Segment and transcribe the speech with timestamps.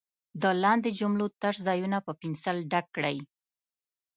[0.41, 3.17] د لاندې جملو تش ځایونه په پنسل ډک کړئ.